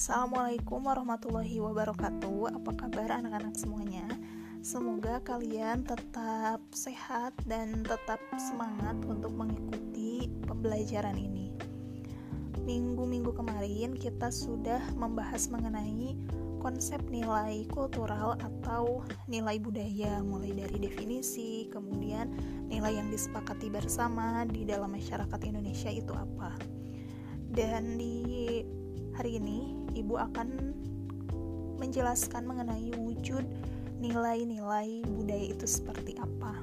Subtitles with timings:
[0.00, 2.56] Assalamualaikum warahmatullahi wabarakatuh.
[2.56, 4.08] Apa kabar anak-anak semuanya?
[4.64, 11.52] Semoga kalian tetap sehat dan tetap semangat untuk mengikuti pembelajaran ini.
[12.64, 16.16] Minggu-minggu kemarin kita sudah membahas mengenai
[16.64, 22.32] konsep nilai kultural atau nilai budaya mulai dari definisi, kemudian
[22.72, 26.56] nilai yang disepakati bersama di dalam masyarakat Indonesia itu apa.
[27.52, 28.64] Dan di
[29.20, 30.48] hari ini Ibu akan
[31.76, 33.44] menjelaskan mengenai wujud
[34.00, 36.56] nilai-nilai budaya itu seperti apa.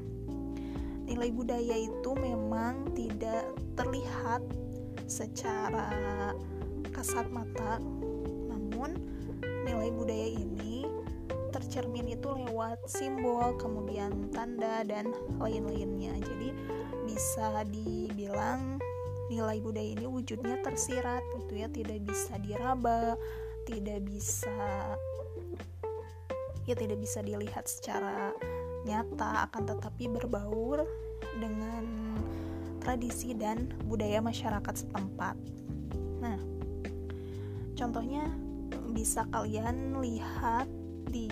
[1.06, 3.46] Nilai budaya itu memang tidak
[3.78, 4.42] terlihat
[5.06, 6.34] secara
[6.90, 7.78] kasat mata,
[8.50, 9.06] namun
[9.62, 10.90] nilai budaya ini
[11.54, 16.18] tercermin itu lewat simbol, kemudian tanda dan lain-lainnya.
[16.26, 16.58] Jadi
[17.06, 18.77] bisa dibilang
[19.28, 23.20] nilai budaya ini wujudnya tersirat gitu ya tidak bisa diraba
[23.68, 24.96] tidak bisa
[26.68, 28.32] ya tidak bisa dilihat secara
[28.84, 30.84] nyata akan tetapi berbaur
[31.40, 31.84] dengan
[32.84, 35.36] tradisi dan budaya masyarakat setempat.
[36.24, 36.40] Nah,
[37.76, 38.32] contohnya
[38.96, 40.68] bisa kalian lihat
[41.12, 41.28] di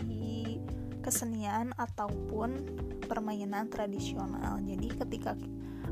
[1.00, 2.66] kesenian ataupun
[3.06, 4.60] permainan tradisional.
[4.66, 5.38] Jadi ketika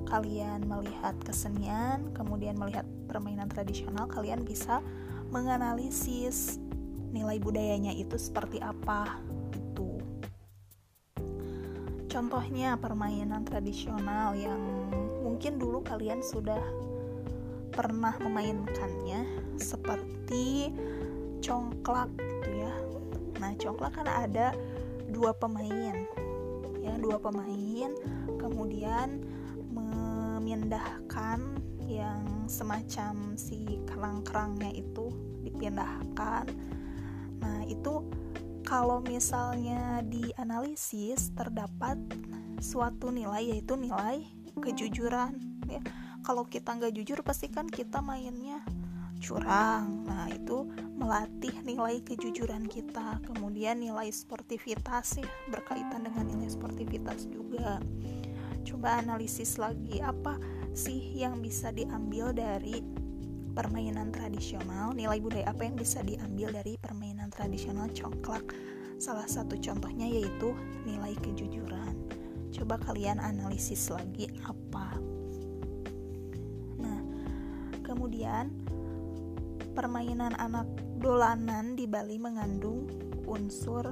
[0.07, 4.83] kalian melihat kesenian, kemudian melihat permainan tradisional, kalian bisa
[5.33, 6.61] menganalisis
[7.13, 9.21] nilai budayanya itu seperti apa
[9.53, 10.01] itu.
[12.09, 14.61] Contohnya permainan tradisional yang
[15.21, 16.61] mungkin dulu kalian sudah
[17.73, 19.25] pernah memainkannya
[19.57, 20.69] seperti
[21.41, 22.73] congklak gitu ya.
[23.41, 24.53] Nah, congklak kan ada
[25.09, 26.05] dua pemain.
[26.85, 27.89] Ya, dua pemain.
[28.37, 29.25] Kemudian
[30.43, 31.39] memindahkan
[31.87, 35.07] yang semacam si kerang-kerangnya itu
[35.39, 36.51] dipindahkan.
[37.39, 38.03] Nah, itu
[38.67, 41.95] kalau misalnya dianalisis terdapat
[42.59, 44.27] suatu nilai yaitu nilai
[44.59, 45.79] kejujuran ya.
[46.27, 48.59] Kalau kita nggak jujur pasti kan kita mainnya
[49.23, 50.03] curang.
[50.03, 50.67] Nah, itu
[50.99, 53.23] melatih nilai kejujuran kita.
[53.31, 57.79] Kemudian nilai sportivitas ya, berkaitan dengan nilai sportivitas juga
[58.63, 60.39] coba analisis lagi apa
[60.73, 62.81] sih yang bisa diambil dari
[63.53, 64.95] permainan tradisional?
[64.97, 68.55] Nilai budaya apa yang bisa diambil dari permainan tradisional congklak
[68.97, 70.55] salah satu contohnya yaitu
[70.87, 71.93] nilai kejujuran.
[72.53, 74.97] Coba kalian analisis lagi apa.
[76.81, 76.99] Nah
[77.85, 78.49] kemudian
[79.77, 80.65] permainan anak
[81.03, 82.87] dolanan di Bali mengandung
[83.27, 83.91] unsur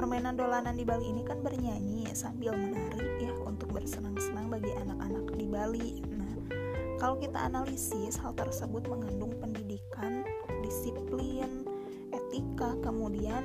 [0.00, 5.44] permainan dolanan di Bali ini kan bernyanyi sambil menari ya untuk bersenang-senang bagi anak-anak di
[5.44, 6.00] Bali.
[6.08, 6.32] Nah,
[6.96, 10.24] kalau kita analisis hal tersebut mengandung pendidikan,
[10.64, 11.68] disiplin,
[12.16, 13.44] etika, kemudian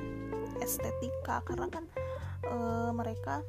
[0.63, 1.91] estetika karena kan
[2.47, 2.55] e,
[2.95, 3.43] mereka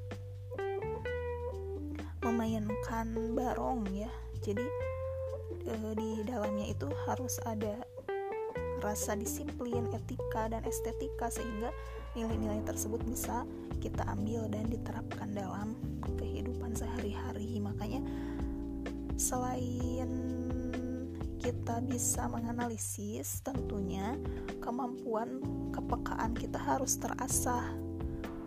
[2.27, 3.07] memainkan
[3.39, 4.11] barong ya.
[4.43, 4.67] Jadi
[5.63, 7.87] e, di dalamnya itu harus ada
[8.83, 11.71] rasa disiplin, etika, dan estetika sehingga
[12.17, 13.45] nilai-nilai tersebut bisa
[13.79, 15.77] kita ambil dan diterapkan dalam
[16.17, 17.61] kehidupan sehari-hari.
[17.61, 18.01] Makanya
[19.21, 20.09] selain
[21.37, 24.17] kita bisa menganalisis, tentunya
[24.65, 27.77] kemampuan kepekaan kita harus terasah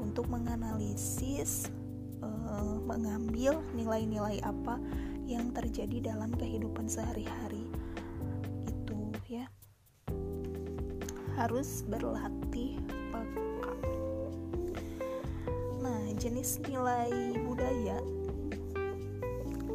[0.02, 1.69] untuk menganalisis,
[2.25, 4.81] uh, mengambil nilai-nilai apa
[5.29, 7.69] yang terjadi dalam kehidupan sehari-hari
[11.40, 12.75] harus berlatih
[16.19, 17.96] jenis nilai budaya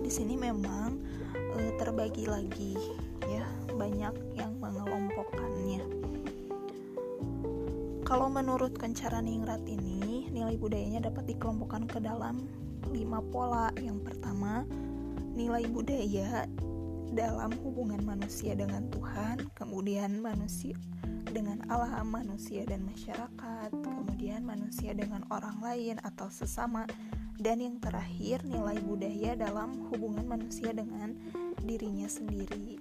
[0.04, 1.00] di sini memang
[1.32, 2.76] e, terbagi lagi
[3.24, 5.80] ya, banyak yang mengelompokkannya.
[8.04, 12.44] Kalau menurut Kencaraningrat ini, nilai budayanya dapat dikelompokkan ke dalam
[12.92, 13.72] lima pola.
[13.80, 14.68] Yang pertama,
[15.32, 16.44] nilai budaya
[17.16, 20.76] dalam hubungan manusia dengan Tuhan, kemudian manusia
[21.34, 26.86] dengan alam, manusia dan masyarakat, kemudian manusia dengan orang lain atau sesama,
[27.42, 31.18] dan yang terakhir nilai budaya dalam hubungan manusia dengan
[31.66, 32.78] dirinya sendiri.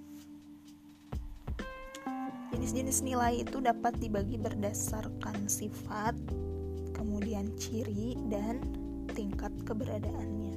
[2.54, 6.14] Jenis-jenis nilai itu dapat dibagi berdasarkan sifat,
[6.94, 8.62] kemudian ciri, dan
[9.10, 10.54] tingkat keberadaannya.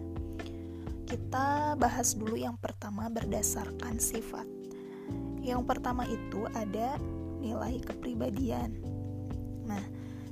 [1.10, 4.46] Kita bahas dulu yang pertama berdasarkan sifat.
[5.42, 7.00] Yang pertama itu ada
[7.40, 8.74] nilai kepribadian.
[9.68, 9.84] Nah,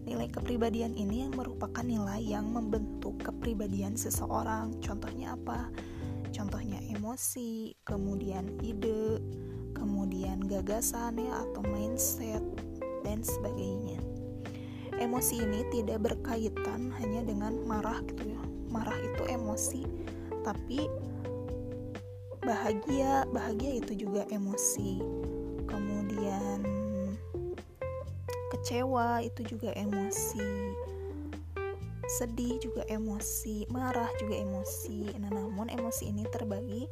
[0.05, 4.77] nilai kepribadian ini yang merupakan nilai yang membentuk kepribadian seseorang.
[4.79, 5.73] Contohnya apa?
[6.29, 9.17] Contohnya emosi, kemudian ide,
[9.73, 12.43] kemudian gagasan ya atau mindset
[13.01, 13.99] dan sebagainya.
[14.95, 18.41] Emosi ini tidak berkaitan hanya dengan marah gitu ya.
[18.71, 19.83] Marah itu emosi,
[20.43, 20.87] tapi
[22.45, 25.01] bahagia, bahagia itu juga emosi.
[25.65, 26.84] Kemudian
[28.65, 30.73] kecewa itu juga emosi
[32.17, 35.13] sedih juga emosi, marah juga emosi.
[35.21, 36.89] Nah, namun emosi ini terbagi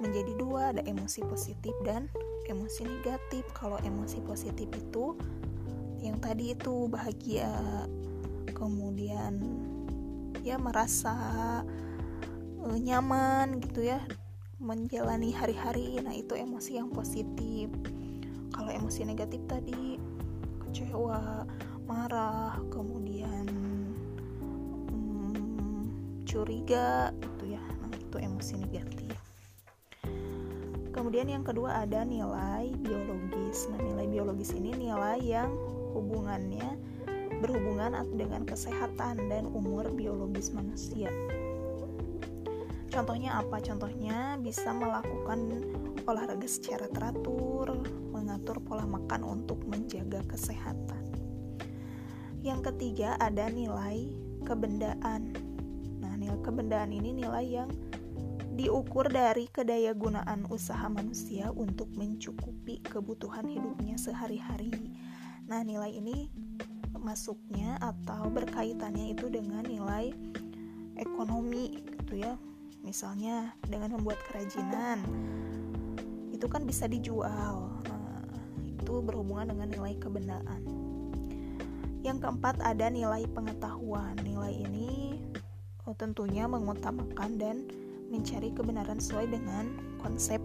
[0.00, 2.08] menjadi dua, ada emosi positif dan
[2.48, 3.44] emosi negatif.
[3.52, 5.20] Kalau emosi positif itu
[6.00, 7.48] yang tadi itu bahagia,
[8.52, 9.36] kemudian
[10.40, 11.12] ya merasa
[12.60, 14.00] uh, nyaman gitu ya
[14.60, 16.00] menjalani hari-hari.
[16.00, 17.68] Nah, itu emosi yang positif.
[18.52, 20.19] Kalau emosi negatif tadi
[20.70, 21.42] kecewa,
[21.90, 23.42] marah, kemudian
[26.22, 27.64] curiga gitu ya.
[27.82, 29.18] Nah itu emosi negatif.
[30.94, 33.66] Kemudian yang kedua ada nilai biologis.
[33.74, 35.50] Nah nilai biologis ini nilai yang
[35.90, 36.78] hubungannya
[37.42, 41.10] berhubungan dengan kesehatan dan umur biologis manusia.
[42.94, 43.58] Contohnya apa?
[43.58, 45.50] Contohnya bisa melakukan
[46.06, 51.04] olahraga secara teratur, mengatur pola makan untuk menjaga kesehatan.
[52.40, 54.10] Yang ketiga ada nilai
[54.48, 55.50] kebendaan
[56.40, 57.70] kebendaan ini nilai yang
[58.56, 64.74] diukur dari kedaya gunaan usaha manusia untuk mencukupi kebutuhan hidupnya sehari-hari.
[65.46, 66.28] Nah, nilai ini
[67.00, 70.12] masuknya atau berkaitannya itu dengan nilai
[70.98, 72.34] ekonomi gitu ya.
[72.84, 75.04] Misalnya dengan membuat kerajinan
[76.40, 77.68] itu kan bisa dijual.
[77.84, 78.24] Nah,
[78.64, 80.64] itu berhubungan dengan nilai kebendaan.
[82.00, 84.16] Yang keempat ada nilai pengetahuan.
[84.24, 85.20] Nilai ini
[85.90, 87.66] Oh, tentunya mengutamakan dan
[88.14, 90.38] mencari kebenaran sesuai dengan konsep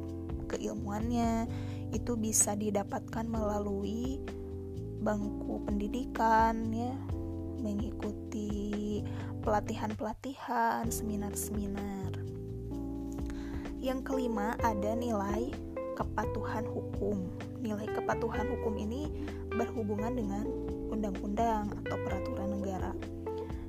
[0.49, 1.45] keilmuannya.
[1.93, 4.17] Itu bisa didapatkan melalui
[5.05, 6.97] bangku pendidikan ya,
[7.61, 9.05] mengikuti
[9.45, 12.17] pelatihan-pelatihan, seminar-seminar.
[13.77, 15.53] Yang kelima ada nilai
[15.95, 17.31] kepatuhan hukum.
[17.63, 19.09] Nilai kepatuhan hukum ini
[19.55, 20.45] berhubungan dengan
[20.91, 22.91] undang-undang atau peraturan negara.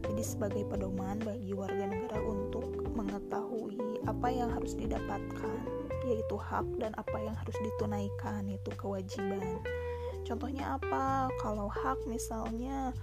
[0.07, 5.59] Jadi sebagai pedoman bagi warga negara untuk mengetahui apa yang harus didapatkan
[6.07, 9.59] yaitu hak dan apa yang harus ditunaikan yaitu kewajiban.
[10.23, 11.31] Contohnya apa?
[11.43, 12.95] Kalau hak misalnya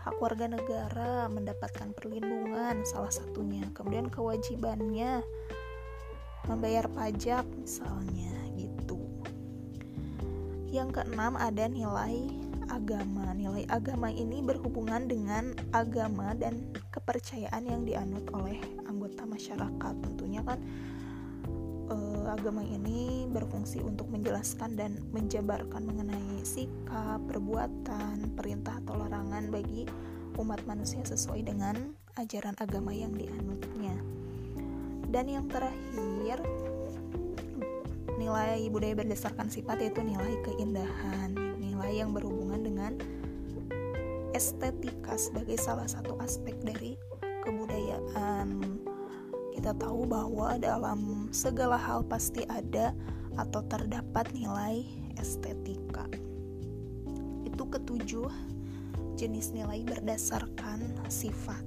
[0.00, 3.68] hak warga negara mendapatkan perlindungan salah satunya.
[3.76, 5.20] Kemudian kewajibannya
[6.50, 8.98] membayar pajak misalnya gitu
[10.70, 12.30] yang keenam ada nilai
[12.70, 13.34] agama.
[13.34, 18.56] Nilai agama ini berhubungan dengan agama dan kepercayaan yang dianut oleh
[18.86, 19.94] anggota masyarakat.
[19.98, 20.62] Tentunya kan
[21.90, 29.84] eh, agama ini berfungsi untuk menjelaskan dan menjabarkan mengenai sikap, perbuatan, perintah atau larangan bagi
[30.38, 31.74] umat manusia sesuai dengan
[32.16, 34.19] ajaran agama yang dianutnya.
[35.10, 36.38] Dan yang terakhir,
[38.14, 41.34] nilai budaya berdasarkan sifat yaitu nilai keindahan
[41.80, 42.92] nilai yang berhubungan dengan
[44.36, 46.94] estetika sebagai salah satu aspek dari
[47.42, 48.78] kebudayaan.
[49.56, 52.94] Kita tahu bahwa dalam segala hal pasti ada
[53.40, 54.84] atau terdapat nilai
[55.16, 56.06] estetika.
[57.48, 58.28] Itu ketujuh
[59.16, 61.64] jenis nilai berdasarkan sifat.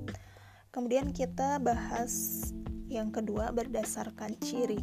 [0.72, 2.48] Kemudian kita bahas
[2.94, 4.78] yang kedua berdasarkan ciri.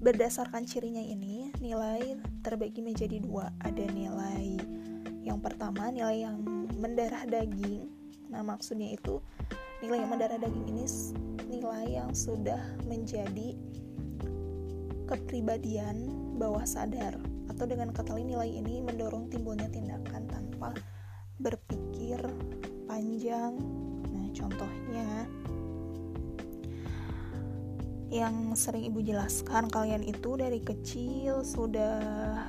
[0.00, 3.52] Berdasarkan cirinya ini, nilai terbagi menjadi dua.
[3.60, 4.56] Ada nilai
[5.26, 6.40] yang pertama, nilai yang
[6.78, 7.90] mendarah daging.
[8.32, 9.20] Nah, maksudnya itu
[9.84, 10.84] nilai yang mendarah daging ini
[11.46, 13.54] nilai yang sudah menjadi
[15.06, 17.14] kepribadian bawah sadar
[17.46, 20.74] atau dengan kata lain nilai ini mendorong timbulnya tindakan tanpa
[21.38, 22.18] berpikir
[22.90, 23.54] panjang.
[24.10, 25.28] Nah, contohnya
[28.06, 32.46] yang sering ibu jelaskan kalian itu dari kecil sudah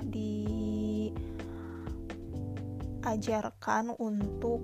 [3.01, 4.61] diajarkan untuk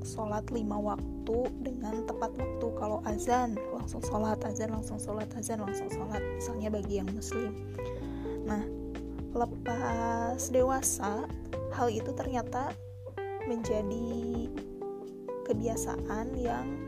[0.00, 2.66] sholat lima waktu dengan tepat waktu.
[2.80, 7.52] Kalau azan langsung sholat azan langsung sholat azan langsung sholat misalnya bagi yang muslim.
[8.48, 8.64] Nah
[9.36, 11.28] lepas dewasa
[11.76, 12.72] hal itu ternyata
[13.44, 14.48] menjadi
[15.44, 16.79] kebiasaan yang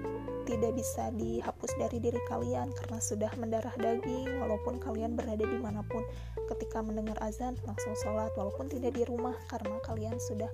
[0.44, 5.82] tidak bisa dihapus dari diri kalian karena sudah mendarah daging walaupun kalian berada di mana
[5.86, 6.02] pun.
[6.50, 10.50] Ketika mendengar azan langsung sholat walaupun tidak di rumah karena kalian sudah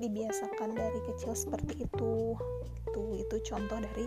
[0.00, 2.38] dibiasakan dari kecil seperti itu.
[2.88, 4.06] Itu itu contoh dari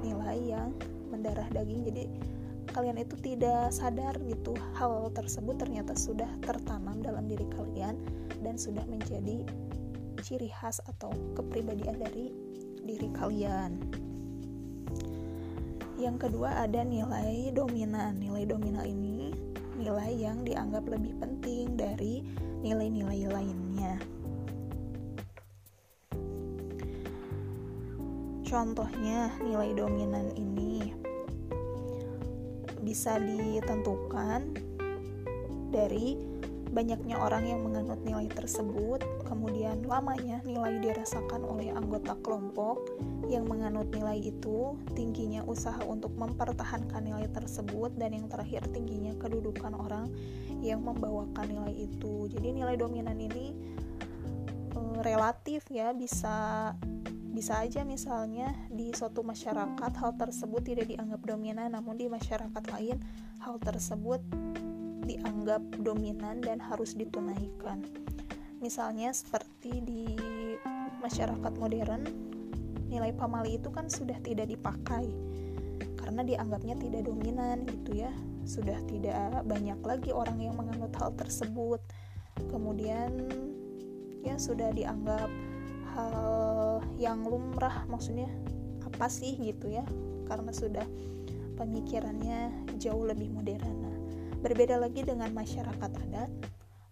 [0.00, 0.70] nilai yang
[1.10, 1.84] mendarah daging.
[1.88, 2.04] Jadi
[2.72, 7.96] kalian itu tidak sadar gitu hal tersebut ternyata sudah tertanam dalam diri kalian
[8.44, 9.42] dan sudah menjadi
[10.22, 12.30] ciri khas atau kepribadian dari
[12.84, 14.07] diri kalian.
[15.98, 18.22] Yang kedua ada nilai dominan.
[18.22, 19.34] Nilai dominan ini
[19.78, 22.22] nilai yang dianggap lebih penting dari
[22.62, 23.98] nilai-nilai lainnya.
[28.46, 30.94] Contohnya, nilai dominan ini
[32.80, 34.56] bisa ditentukan
[35.68, 36.16] dari
[36.68, 42.80] banyaknya orang yang menganut nilai tersebut, kemudian lamanya nilai dirasakan oleh anggota kelompok
[43.28, 49.72] yang menganut nilai itu, tingginya usaha untuk mempertahankan nilai tersebut, dan yang terakhir tingginya kedudukan
[49.76, 50.12] orang
[50.60, 52.28] yang membawakan nilai itu.
[52.32, 53.52] Jadi nilai dominan ini
[54.74, 56.72] e, relatif ya, bisa
[57.28, 62.98] bisa aja misalnya di suatu masyarakat hal tersebut tidak dianggap dominan, namun di masyarakat lain
[63.38, 64.18] hal tersebut
[65.08, 67.80] dianggap dominan dan harus ditunaikan.
[68.60, 70.04] Misalnya seperti di
[71.00, 72.04] masyarakat modern,
[72.92, 75.08] nilai pamali itu kan sudah tidak dipakai
[75.96, 78.12] karena dianggapnya tidak dominan gitu ya.
[78.44, 81.80] Sudah tidak banyak lagi orang yang menganut hal tersebut.
[82.48, 83.28] Kemudian
[84.24, 85.30] ya sudah dianggap
[85.94, 88.28] hal yang lumrah maksudnya
[88.84, 89.86] apa sih gitu ya
[90.26, 90.86] karena sudah
[91.54, 93.87] pemikirannya jauh lebih modern
[94.38, 96.30] berbeda lagi dengan masyarakat adat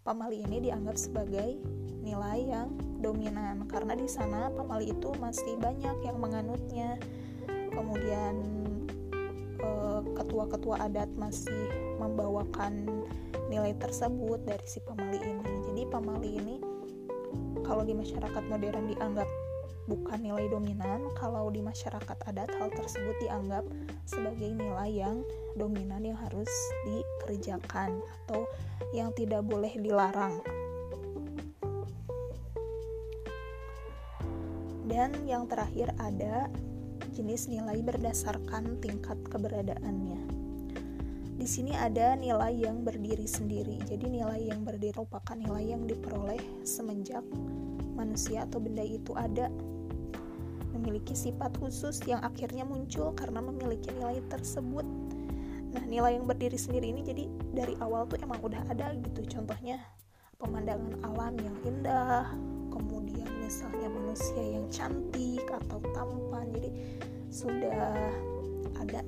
[0.02, 1.58] pamali ini dianggap sebagai
[2.02, 2.70] nilai yang
[3.02, 3.66] dominan.
[3.66, 6.98] Karena di sana pamali itu masih banyak yang menganutnya.
[7.74, 8.34] Kemudian
[9.58, 12.86] eh, ketua-ketua adat masih membawakan
[13.50, 15.52] nilai tersebut dari si pamali ini.
[15.70, 16.56] Jadi pamali ini
[17.66, 19.26] kalau di masyarakat modern dianggap
[19.86, 23.62] bukan nilai dominan, kalau di masyarakat adat hal tersebut dianggap
[24.06, 25.26] sebagai nilai yang
[25.58, 26.48] dominan yang harus
[26.86, 28.46] dikerjakan atau
[28.94, 30.38] yang tidak boleh dilarang.
[34.86, 36.46] Dan yang terakhir ada
[37.10, 40.22] jenis nilai berdasarkan tingkat keberadaannya.
[41.36, 43.76] Di sini ada nilai yang berdiri sendiri.
[43.84, 47.20] Jadi nilai yang berdiri merupakan nilai yang diperoleh semenjak
[47.92, 49.52] manusia atau benda itu ada
[50.86, 54.86] memiliki sifat khusus yang akhirnya muncul karena memiliki nilai tersebut.
[55.74, 59.26] Nah, nilai yang berdiri sendiri ini jadi dari awal tuh emang udah ada gitu.
[59.26, 59.82] Contohnya
[60.38, 62.30] pemandangan alam yang indah,
[62.70, 66.54] kemudian misalnya manusia yang cantik atau tampan.
[66.54, 66.70] Jadi
[67.34, 68.14] sudah
[68.78, 69.02] ada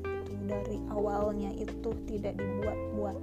[0.50, 3.18] dari awalnya itu tidak dibuat-buat.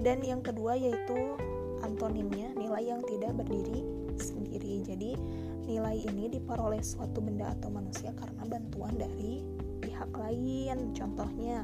[0.00, 1.36] Dan yang kedua yaitu
[1.84, 3.84] antonimnya nilai yang tidak berdiri
[4.16, 4.80] sendiri.
[4.80, 5.12] Jadi
[5.70, 9.46] nilai ini diperoleh suatu benda atau manusia karena bantuan dari
[9.78, 10.90] pihak lain.
[10.90, 11.62] Contohnya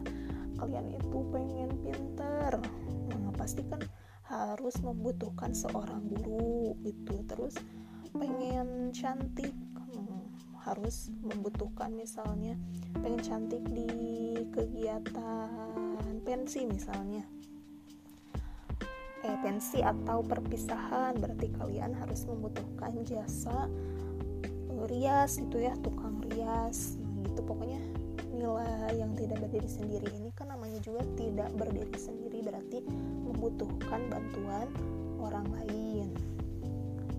[0.55, 2.63] kalian itu pengen pinter,
[3.11, 3.83] nah pasti kan
[4.31, 7.27] harus membutuhkan seorang guru itu.
[7.27, 7.59] Terus
[8.15, 9.53] pengen cantik
[10.67, 12.59] harus membutuhkan misalnya
[12.99, 13.87] pengen cantik di
[14.51, 17.23] kegiatan pensi misalnya
[19.23, 23.71] eh pensi atau perpisahan berarti kalian harus membutuhkan jasa
[24.87, 26.97] rias itu ya tukang rias.
[26.99, 27.41] Nah, gitu.
[27.43, 27.81] Pokoknya
[28.37, 32.85] nilai yang tidak berdiri sendiri ini kan namanya juga tidak berdiri sendiri berarti
[33.25, 34.69] membutuhkan bantuan
[35.17, 36.13] orang lain.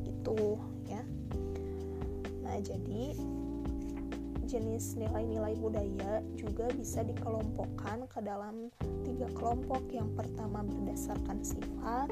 [0.06, 1.02] Gitu ya.
[2.46, 3.18] Nah jadi
[4.48, 8.72] jenis nilai-nilai budaya juga bisa dikelompokkan ke dalam
[9.04, 9.84] tiga kelompok.
[9.92, 12.08] Yang pertama berdasarkan sifat,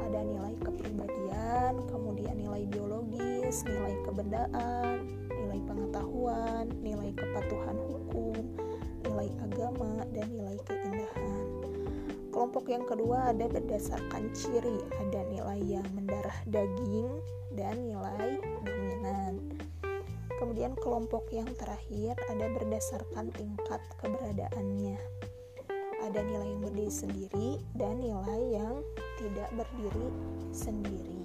[0.00, 8.42] ada nilai kepribadian, kemudian nilai biologis, nilai kebendaan, nilai pengetahuan, nilai kepatuhan hukum,
[9.04, 11.44] nilai agama, dan nilai keindahan.
[12.32, 17.12] Kelompok yang kedua ada berdasarkan ciri, ada nilai yang mendarah daging
[17.52, 19.36] dan nilai dominan.
[20.40, 24.96] Kemudian kelompok yang terakhir ada berdasarkan tingkat keberadaannya.
[26.02, 28.82] Ada nilai yang berdiri sendiri dan nilai yang
[29.22, 30.08] tidak berdiri
[30.50, 31.22] sendiri.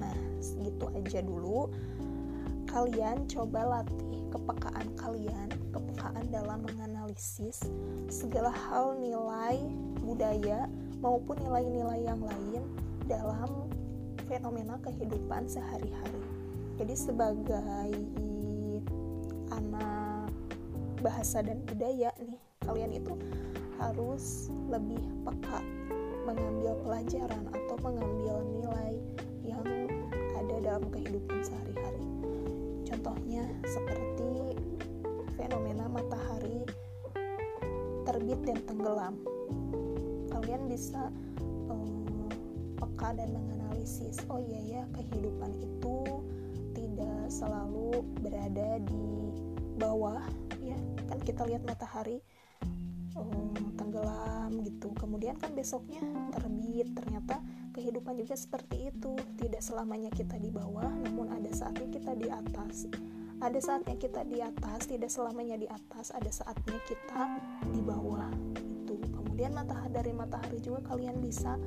[0.00, 1.68] Nah, segitu aja dulu.
[2.68, 7.64] Kalian coba latih kepekaan kalian, kepekaan dalam menganalisis
[8.08, 9.60] segala hal nilai
[10.04, 10.68] budaya
[11.00, 12.62] maupun nilai-nilai yang lain
[13.08, 13.68] dalam
[14.28, 16.20] fenomena kehidupan sehari-hari
[16.78, 17.90] jadi sebagai
[19.50, 20.30] anak
[21.02, 23.12] bahasa dan budaya nih kalian itu
[23.78, 25.62] harus lebih peka
[26.26, 28.92] mengambil pelajaran atau mengambil nilai
[29.46, 29.64] yang
[30.36, 32.04] ada dalam kehidupan sehari-hari.
[32.84, 34.58] Contohnya seperti
[35.40, 36.68] fenomena matahari
[38.04, 39.14] terbit dan tenggelam.
[40.28, 41.08] Kalian bisa
[41.72, 42.28] um,
[42.76, 45.96] peka dan menganalisis oh iya ya kehidupan itu
[46.76, 49.32] tidak selalu berada di
[49.80, 50.20] bawah
[50.60, 50.76] ya.
[51.08, 52.20] Kan kita lihat matahari
[55.18, 55.98] kemudian kan besoknya
[56.30, 57.42] terbit ternyata
[57.74, 59.18] kehidupan juga seperti itu.
[59.34, 62.86] Tidak selamanya kita di bawah namun ada saatnya kita di atas.
[63.42, 67.34] Ada saatnya kita di atas tidak selamanya di atas ada saatnya kita
[67.66, 68.30] di bawah
[68.86, 71.58] itu kemudian matahari dari matahari juga kalian bisa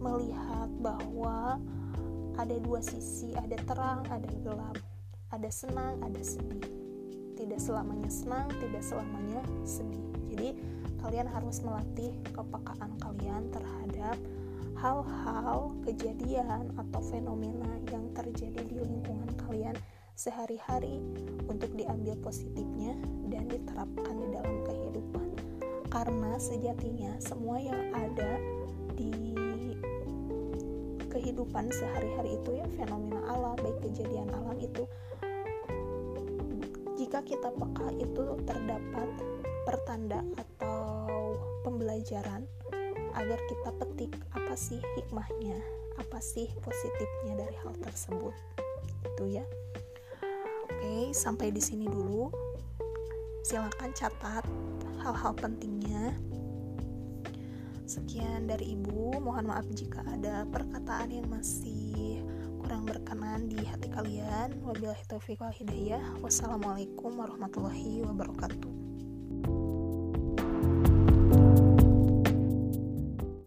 [0.00, 1.60] melihat bahwa
[2.40, 4.80] ada dua sisi ada terang ada gelap
[5.36, 6.64] ada senang ada sedih.
[7.36, 10.08] Tidak selamanya senang tidak selamanya sedih.
[10.32, 14.16] Jadi kalian harus melatih kepekaan kalian terhadap
[14.80, 19.76] hal-hal kejadian atau fenomena yang terjadi di lingkungan kalian
[20.16, 21.00] sehari-hari
[21.48, 22.96] untuk diambil positifnya
[23.28, 25.28] dan diterapkan di dalam kehidupan.
[25.88, 28.40] Karena sejatinya semua yang ada
[28.96, 29.36] di
[31.10, 34.86] kehidupan sehari-hari itu ya fenomena alam baik kejadian alam itu
[36.94, 39.08] jika kita peka itu terdapat
[39.66, 40.22] pertanda
[41.80, 42.44] pembelajaran
[43.16, 45.56] agar kita petik apa sih hikmahnya,
[45.96, 48.36] apa sih positifnya dari hal tersebut.
[49.08, 49.48] Itu ya.
[50.68, 52.28] Oke, sampai di sini dulu.
[53.40, 54.44] Silakan catat
[55.00, 56.12] hal-hal pentingnya.
[57.88, 59.16] Sekian dari Ibu.
[59.16, 62.20] Mohon maaf jika ada perkataan yang masih
[62.60, 64.52] kurang berkenan di hati kalian.
[64.68, 66.04] Wabillahi taufiq wal hidayah.
[66.20, 68.79] Wassalamualaikum warahmatullahi wabarakatuh.